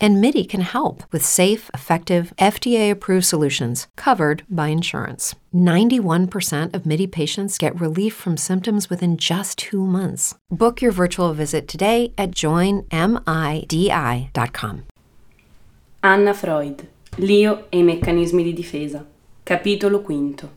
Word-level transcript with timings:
And 0.00 0.20
MIDI 0.20 0.44
can 0.44 0.60
help 0.60 1.02
with 1.10 1.24
safe, 1.24 1.70
effective, 1.74 2.32
FDA 2.38 2.90
approved 2.90 3.24
solutions 3.24 3.88
covered 3.96 4.44
by 4.48 4.68
insurance. 4.68 5.34
91% 5.52 6.74
of 6.74 6.86
MIDI 6.86 7.06
patients 7.06 7.58
get 7.58 7.80
relief 7.80 8.14
from 8.14 8.36
symptoms 8.36 8.88
within 8.88 9.16
just 9.16 9.58
two 9.58 9.84
months. 9.84 10.34
Book 10.50 10.80
your 10.80 10.92
virtual 10.92 11.32
visit 11.32 11.66
today 11.66 12.12
at 12.16 12.30
joinmidi.com. 12.30 12.82
Anna 16.00 16.32
Freud, 16.32 16.88
L'io 17.16 17.66
e 17.70 17.78
i 17.78 17.82
meccanismi 17.82 18.44
di 18.44 18.52
difesa. 18.52 19.04
Capitolo 19.42 20.00
V. 20.02 20.48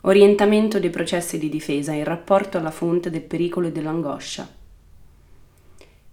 Orientamento 0.00 0.80
dei 0.80 0.90
processi 0.90 1.38
di 1.38 1.48
difesa 1.48 1.92
in 1.92 2.02
rapporto 2.02 2.58
alla 2.58 2.72
fonte 2.72 3.10
del 3.10 3.22
pericolo 3.22 3.68
e 3.68 3.72
dell'angoscia. 3.72 4.48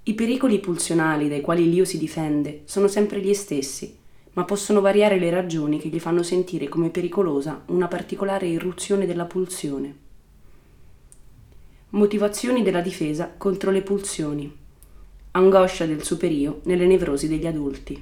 I 0.08 0.14
pericoli 0.14 0.60
pulsionali 0.60 1.28
dai 1.28 1.42
quali 1.42 1.70
l'io 1.70 1.84
si 1.84 1.98
difende 1.98 2.62
sono 2.64 2.88
sempre 2.88 3.20
gli 3.20 3.34
stessi, 3.34 3.94
ma 4.36 4.46
possono 4.46 4.80
variare 4.80 5.20
le 5.20 5.30
ragioni 5.30 5.80
che 5.80 5.90
gli 5.90 6.00
fanno 6.00 6.24
sentire 6.24 6.70
come 6.70 6.90
pericolosa 6.92 7.64
una 7.68 7.90
particolare 7.90 8.48
irruzione 8.48 9.06
della 9.06 9.26
pulsione. 9.26 9.96
Motivazioni 11.90 12.64
della 12.64 12.80
difesa 12.80 13.34
contro 13.36 13.70
le 13.70 13.82
pulsioni. 13.82 14.50
Angoscia 15.32 15.86
del 15.86 16.04
superio 16.04 16.62
nelle 16.64 16.88
nevrosi 16.88 17.28
degli 17.28 17.46
adulti. 17.46 18.02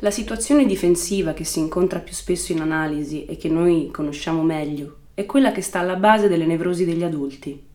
La 0.00 0.10
situazione 0.10 0.66
difensiva 0.66 1.32
che 1.32 1.44
si 1.44 1.60
incontra 1.60 2.00
più 2.00 2.12
spesso 2.12 2.52
in 2.52 2.60
analisi 2.60 3.24
e 3.24 3.38
che 3.38 3.48
noi 3.48 3.88
conosciamo 3.90 4.42
meglio 4.42 4.96
è 5.14 5.24
quella 5.24 5.50
che 5.52 5.62
sta 5.62 5.78
alla 5.78 5.96
base 5.96 6.28
delle 6.28 6.44
nevrosi 6.44 6.84
degli 6.84 7.04
adulti. 7.04 7.74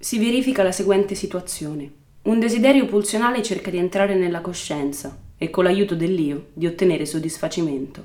Si 0.00 0.16
verifica 0.20 0.62
la 0.62 0.70
seguente 0.70 1.16
situazione. 1.16 1.90
Un 2.22 2.38
desiderio 2.38 2.86
pulsionale 2.86 3.42
cerca 3.42 3.68
di 3.68 3.78
entrare 3.78 4.14
nella 4.14 4.40
coscienza 4.40 5.18
e 5.36 5.50
con 5.50 5.64
l'aiuto 5.64 5.96
dell'io 5.96 6.50
di 6.52 6.68
ottenere 6.68 7.04
soddisfacimento. 7.04 8.04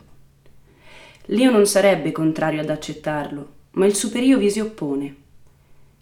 L'io 1.28 1.52
non 1.52 1.68
sarebbe 1.68 2.12
contrario 2.12 2.62
ad 2.62 2.72
accettarlo, 2.72 3.48
ma 3.74 3.86
il 3.86 3.94
superio 3.94 4.40
vi 4.40 4.50
si 4.50 4.60
oppone. 4.60 5.16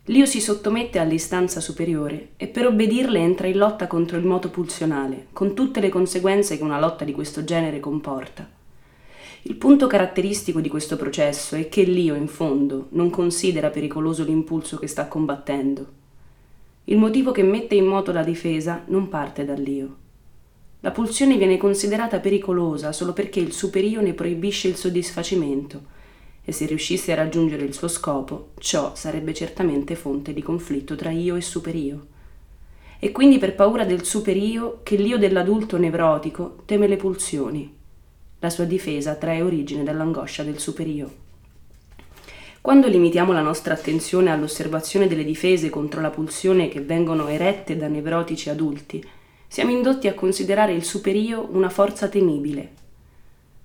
L'io 0.05 0.25
si 0.25 0.39
sottomette 0.39 0.97
all'istanza 0.97 1.59
superiore 1.59 2.29
e 2.37 2.47
per 2.47 2.67
obbedirle 2.67 3.19
entra 3.19 3.47
in 3.47 3.57
lotta 3.57 3.87
contro 3.87 4.15
il 4.15 4.25
moto 4.25 4.49
pulsionale, 4.49 5.27
con 5.33 5.53
tutte 5.53 5.81
le 5.81 5.89
conseguenze 5.89 6.57
che 6.57 6.63
una 6.63 6.79
lotta 6.79 7.03
di 7.03 7.11
questo 7.11 7.43
genere 7.43 7.81
comporta. 7.81 8.49
Il 9.43 9.55
punto 9.55 9.87
caratteristico 9.87 10.61
di 10.61 10.69
questo 10.69 10.95
processo 10.95 11.55
è 11.55 11.67
che 11.67 11.81
l'io, 11.81 12.13
in 12.13 12.27
fondo, 12.27 12.87
non 12.91 13.09
considera 13.09 13.71
pericoloso 13.71 14.23
l'impulso 14.23 14.77
che 14.77 14.85
sta 14.85 15.07
combattendo. 15.07 15.99
Il 16.83 16.97
motivo 16.97 17.31
che 17.31 17.41
mette 17.41 17.73
in 17.73 17.85
moto 17.85 18.11
la 18.11 18.23
difesa 18.23 18.83
non 18.87 19.09
parte 19.09 19.43
dall'io. 19.43 19.95
La 20.81 20.91
pulsione 20.91 21.37
viene 21.37 21.57
considerata 21.57 22.19
pericolosa 22.19 22.91
solo 22.91 23.13
perché 23.13 23.39
il 23.39 23.51
superio 23.51 24.01
ne 24.01 24.13
proibisce 24.13 24.67
il 24.67 24.75
soddisfacimento 24.75 25.99
e 26.43 26.51
se 26.51 26.67
riuscisse 26.67 27.11
a 27.11 27.15
raggiungere 27.15 27.63
il 27.63 27.73
suo 27.73 27.87
scopo, 27.87 28.49
ciò 28.59 28.93
sarebbe 28.93 29.33
certamente 29.33 29.95
fonte 29.95 30.33
di 30.33 30.41
conflitto 30.43 30.95
tra 30.95 31.09
io 31.09 31.35
e 31.35 31.41
superio. 31.41 32.07
E 32.99 33.11
quindi 33.11 33.39
per 33.39 33.55
paura 33.55 33.85
del 33.85 34.03
superio 34.03 34.81
che 34.83 34.97
l'io 34.97 35.17
dell'adulto 35.17 35.77
nevrotico 35.77 36.57
teme 36.65 36.87
le 36.87 36.97
pulsioni. 36.97 37.79
La 38.41 38.51
sua 38.51 38.65
difesa 38.65 39.15
trae 39.15 39.41
origine 39.41 39.83
dall'angoscia 39.83 40.43
del 40.43 40.59
superio. 40.59 41.09
Quando 42.61 42.87
limitiamo 42.87 43.33
la 43.33 43.41
nostra 43.41 43.73
attenzione 43.73 44.29
all'osservazione 44.29 45.07
delle 45.07 45.23
difese 45.23 45.71
contro 45.71 46.01
la 46.01 46.11
pulsione 46.11 46.67
che 46.67 46.81
vengono 46.81 47.27
erette 47.27 47.75
da 47.75 47.87
nevrotici 47.87 48.49
adulti, 48.49 49.03
siamo 49.47 49.71
indotti 49.71 50.07
a 50.07 50.13
considerare 50.13 50.73
il 50.73 50.83
superio 50.83 51.47
una 51.51 51.69
forza 51.69 52.07
temibile, 52.07 52.79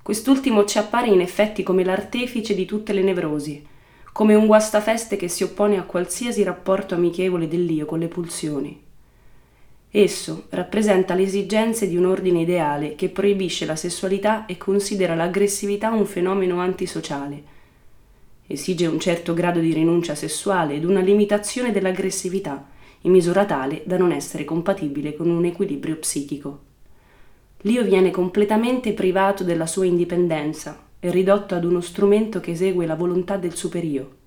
Quest'ultimo 0.06 0.64
ci 0.66 0.78
appare 0.78 1.08
in 1.08 1.20
effetti 1.20 1.64
come 1.64 1.82
l'artefice 1.82 2.54
di 2.54 2.64
tutte 2.64 2.93
le 2.93 3.03
nevrosi, 3.03 3.66
come 4.12 4.37
un 4.37 4.47
guastafeste 4.47 5.16
che 5.16 5.26
si 5.26 5.43
oppone 5.43 5.78
a 5.78 5.82
qualsiasi 5.82 6.44
rapporto 6.44 6.94
amichevole 6.94 7.48
dell'io 7.48 7.87
con 7.87 7.98
le 7.98 8.06
pulsioni. 8.06 8.85
Esso 9.91 10.47
rappresenta 10.50 11.14
le 11.14 11.22
esigenze 11.22 11.88
di 11.88 11.97
un 11.97 12.06
ordine 12.06 12.41
ideale 12.41 12.94
che 12.97 13.08
proibisce 13.08 13.64
la 13.64 13.76
sessualità 13.76 14.44
e 14.47 14.56
considera 14.56 15.14
l'aggressività 15.14 15.91
un 15.91 16.06
fenomeno 16.06 16.60
antisociale. 16.60 17.54
Esige 18.46 18.86
un 18.86 19.00
certo 19.00 19.32
grado 19.32 19.58
di 19.58 19.72
rinuncia 19.72 20.14
sessuale 20.14 20.75
ed 20.75 20.84
una 20.84 21.00
limitazione 21.00 21.72
dell'aggressività, 21.72 22.69
in 23.02 23.12
misura 23.12 23.44
tale 23.44 23.82
da 23.84 23.96
non 23.96 24.12
essere 24.12 24.44
compatibile 24.44 25.14
con 25.14 25.30
un 25.30 25.44
equilibrio 25.44 25.96
psichico. 25.96 26.60
L'io 27.62 27.82
viene 27.82 28.10
completamente 28.10 28.92
privato 28.92 29.42
della 29.44 29.66
sua 29.66 29.86
indipendenza 29.86 30.84
e 31.00 31.10
ridotto 31.10 31.54
ad 31.54 31.64
uno 31.64 31.80
strumento 31.80 32.38
che 32.41 32.52
esegue 32.52 32.86
la 32.86 32.94
volontà 32.94 33.36
del 33.36 33.54
superio. 33.54 34.25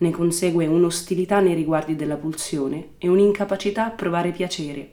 Ne 0.00 0.10
consegue 0.12 0.66
un'ostilità 0.66 1.40
nei 1.40 1.52
riguardi 1.52 1.94
della 1.94 2.16
pulsione 2.16 2.92
e 2.96 3.06
un'incapacità 3.06 3.84
a 3.84 3.90
provare 3.90 4.30
piacere. 4.30 4.92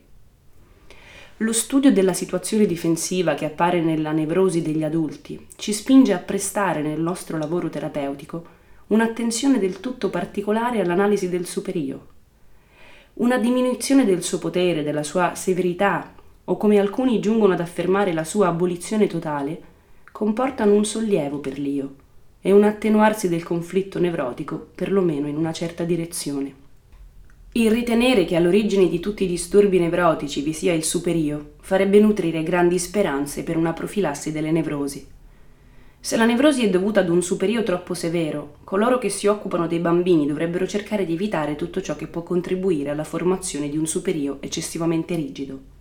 Lo 1.38 1.53
studio 1.53 1.94
della 1.94 2.12
situazione 2.12 2.66
difensiva 2.66 3.34
che 3.34 3.46
appare 3.46 3.79
nella 3.79 4.12
nevrosi 4.12 4.62
degli 4.62 4.84
adulti 4.84 5.47
ci 5.56 5.72
spinge 5.72 6.12
a 6.12 6.17
prestare 6.17 6.81
nel 6.81 7.00
nostro 7.00 7.38
lavoro 7.38 7.69
terapeutico 7.69 8.46
un'attenzione 8.88 9.59
del 9.59 9.79
tutto 9.79 10.09
particolare 10.09 10.81
all'analisi 10.81 11.29
del 11.29 11.46
superio. 11.46 12.07
Una 13.13 13.38
diminuzione 13.38 14.03
del 14.03 14.23
suo 14.23 14.40
potere, 14.40 14.84
della 14.84 15.03
sua 15.03 15.35
severità 15.35 16.16
o 16.44 16.57
come 16.57 16.79
alcuni 16.79 17.22
giungono 17.22 17.53
ad 17.53 17.62
affermare 17.62 18.12
la 18.12 18.25
sua 18.25 18.47
abolizione 18.47 19.07
totale, 19.07 19.62
comportano 20.12 20.73
un 20.73 20.84
sollievo 20.84 21.40
per 21.40 21.57
l'io 21.59 22.06
e 22.47 22.53
un 22.53 22.63
attenuarsi 22.63 23.28
del 23.28 23.44
conflitto 23.44 24.00
nevrotico, 24.00 24.69
perlomeno 24.74 25.28
in 25.28 25.35
una 25.35 25.52
certa 25.52 25.84
direzione. 25.84 26.53
Il 27.52 27.69
ritenere 27.69 28.24
che 28.24 28.38
all'origine 28.38 28.88
di 28.88 29.02
tutti 29.02 29.25
i 29.25 29.28
disturbi 29.28 29.80
nevrotici 29.80 30.40
vi 30.40 30.53
sia 30.53 30.72
il 30.72 30.85
superio 30.85 31.56
farebbe 31.59 32.00
nutrire 32.00 32.44
grandi 32.44 32.80
speranze 32.80 33.44
per 33.44 33.58
una 33.58 33.74
profilassi 33.74 34.31
delle 34.31 34.52
nevrosi. 34.52 35.06
Se 36.00 36.16
la 36.16 36.24
nevrosi 36.24 36.63
è 36.63 36.69
dovuta 36.69 37.02
ad 37.02 37.09
un 37.09 37.22
superio 37.22 37.63
troppo 37.63 37.94
severo, 37.94 38.59
coloro 38.64 38.97
che 38.97 39.09
si 39.09 39.28
occupano 39.28 39.68
dei 39.68 39.79
bambini 39.79 40.25
dovrebbero 40.25 40.66
cercare 40.66 41.06
di 41.06 41.16
evitare 41.16 41.58
tutto 41.58 41.81
ciò 41.81 41.97
che 41.97 42.08
può 42.08 42.24
contribuire 42.24 42.91
alla 42.91 43.03
formazione 43.03 43.68
di 43.68 43.75
un 43.75 43.88
superio 43.88 44.38
eccessivamente 44.40 45.16
rigido. 45.16 45.75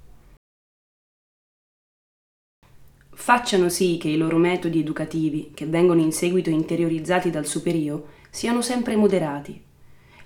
Facciano 3.19 3.71
sì 3.71 3.97
che 3.99 4.10
i 4.10 4.19
loro 4.19 4.37
metodi 4.37 4.78
educativi, 4.78 5.50
che 5.54 5.65
vengono 5.65 6.03
in 6.03 6.12
seguito 6.12 6.50
interiorizzati 6.50 7.31
dal 7.31 7.47
superio, 7.47 8.09
siano 8.28 8.60
sempre 8.60 8.94
moderati. 8.94 9.59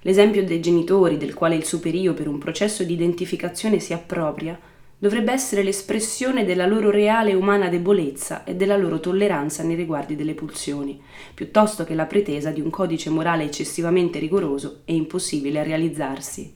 L'esempio 0.01 0.45
dei 0.45 0.61
genitori, 0.61 1.17
del 1.17 1.33
quale 1.33 1.55
il 1.55 1.65
superio 1.65 2.15
per 2.15 2.27
un 2.27 2.39
processo 2.39 2.83
di 2.83 2.93
identificazione 2.93 3.78
si 3.78 3.93
appropria, 3.93 4.59
dovrebbe 4.99 5.33
essere 5.33 5.62
l'espressione 5.62 6.45
della 6.45 6.67
loro 6.67 6.91
reale 6.91 7.33
umana 7.33 7.69
debolezza 7.69 8.43
e 8.43 8.56
della 8.56 8.77
loro 8.77 8.99
tolleranza 8.99 9.62
nei 9.62 9.77
riguardi 9.77 10.17
delle 10.17 10.34
pulsioni, 10.34 11.01
piuttosto 11.33 11.84
che 11.84 11.95
la 11.95 12.07
pretesa 12.07 12.51
di 12.51 12.61
un 12.61 12.71
codice 12.71 13.09
morale 13.09 13.45
eccessivamente 13.45 14.19
rigoroso 14.19 14.81
e 14.84 14.95
impossibile 14.95 15.61
a 15.61 15.62
realizzarsi. 15.62 16.53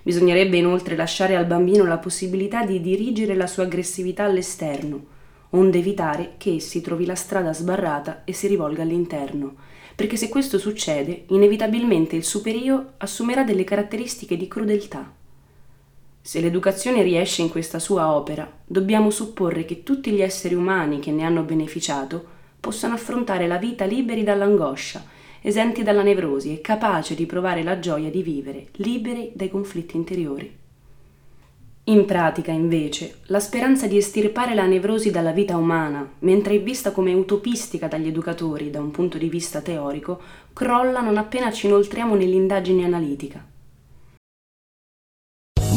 Bisognerebbe 0.00 0.58
inoltre 0.58 0.94
lasciare 0.94 1.34
al 1.34 1.46
bambino 1.46 1.84
la 1.84 1.98
possibilità 1.98 2.64
di 2.64 2.80
dirigere 2.80 3.34
la 3.34 3.48
sua 3.48 3.64
aggressività 3.64 4.24
all'esterno, 4.24 5.12
onde 5.54 5.78
evitare 5.78 6.34
che 6.38 6.54
essi 6.54 6.80
trovi 6.80 7.06
la 7.06 7.14
strada 7.14 7.52
sbarrata 7.52 8.22
e 8.24 8.32
si 8.32 8.46
rivolga 8.46 8.82
all'interno, 8.82 9.54
perché 9.94 10.16
se 10.16 10.28
questo 10.28 10.58
succede, 10.58 11.24
inevitabilmente 11.28 12.16
il 12.16 12.24
superio 12.24 12.94
assumerà 12.98 13.44
delle 13.44 13.64
caratteristiche 13.64 14.36
di 14.36 14.48
crudeltà. 14.48 15.12
Se 16.20 16.40
l'educazione 16.40 17.02
riesce 17.02 17.42
in 17.42 17.50
questa 17.50 17.78
sua 17.78 18.14
opera, 18.14 18.50
dobbiamo 18.64 19.10
supporre 19.10 19.64
che 19.64 19.82
tutti 19.82 20.10
gli 20.10 20.22
esseri 20.22 20.54
umani 20.54 20.98
che 20.98 21.12
ne 21.12 21.22
hanno 21.22 21.42
beneficiato 21.42 22.32
possano 22.58 22.94
affrontare 22.94 23.46
la 23.46 23.58
vita 23.58 23.84
liberi 23.84 24.24
dall'angoscia, 24.24 25.04
esenti 25.42 25.82
dalla 25.82 26.02
nevrosi 26.02 26.52
e 26.52 26.62
capaci 26.62 27.14
di 27.14 27.26
provare 27.26 27.62
la 27.62 27.78
gioia 27.78 28.10
di 28.10 28.22
vivere 28.22 28.68
liberi 28.76 29.32
dai 29.34 29.50
conflitti 29.50 29.96
interiori. 29.96 30.63
In 31.86 32.06
pratica, 32.06 32.50
invece, 32.50 33.16
la 33.26 33.40
speranza 33.40 33.86
di 33.86 33.98
estirpare 33.98 34.54
la 34.54 34.64
nevrosi 34.64 35.10
dalla 35.10 35.32
vita 35.32 35.58
umana, 35.58 36.14
mentre 36.20 36.54
è 36.54 36.62
vista 36.62 36.92
come 36.92 37.12
utopistica 37.12 37.88
dagli 37.88 38.06
educatori 38.06 38.70
da 38.70 38.80
un 38.80 38.90
punto 38.90 39.18
di 39.18 39.28
vista 39.28 39.60
teorico, 39.60 40.18
crolla 40.54 41.02
non 41.02 41.18
appena 41.18 41.52
ci 41.52 41.66
inoltriamo 41.66 42.14
nell'indagine 42.14 42.86
analitica. 42.86 43.44